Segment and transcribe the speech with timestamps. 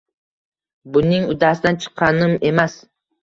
[0.95, 2.79] Buning uddasidan chiqqanim emas.